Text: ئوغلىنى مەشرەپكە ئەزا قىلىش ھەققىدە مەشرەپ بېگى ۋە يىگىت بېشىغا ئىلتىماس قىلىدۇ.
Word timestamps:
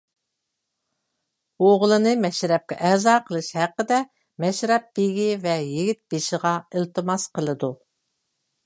ئوغلىنى 1.65 2.13
مەشرەپكە 2.23 2.77
ئەزا 2.87 3.13
قىلىش 3.29 3.51
ھەققىدە 3.59 4.01
مەشرەپ 4.47 4.89
بېگى 5.01 5.29
ۋە 5.47 5.55
يىگىت 5.69 6.05
بېشىغا 6.17 6.57
ئىلتىماس 6.71 7.33
قىلىدۇ. 7.39 7.73